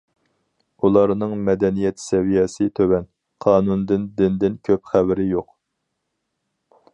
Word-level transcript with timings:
ئۇلارنىڭ 0.87 1.35
مەدەنىيەت 1.49 2.01
سەۋىيەسى 2.05 2.67
تۆۋەن، 2.79 3.05
قانۇندىن، 3.47 4.09
دىندىن 4.23 4.57
كۆپ 4.71 4.91
خەۋىرى 4.95 5.29
يوق. 5.35 5.55